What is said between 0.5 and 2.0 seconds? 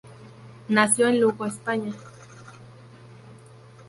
Nació en Lugo, España.